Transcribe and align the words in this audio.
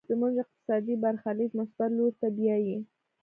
زموږ 0.09 0.33
اقتصادي 0.43 0.95
برخليک 1.03 1.51
مثبت 1.59 1.89
لوري 1.97 2.15
ته 2.19 2.27
بيايي. 2.37 2.77